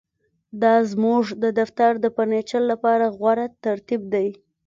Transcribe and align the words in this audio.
دا 0.61 0.73
زموږ 0.91 1.23
د 1.43 1.45
دفتر 1.59 1.91
د 2.03 2.05
فرنیچر 2.15 2.61
لپاره 2.71 3.05
غوره 3.17 3.47
ترتیب 3.65 4.01
دی 4.13 4.27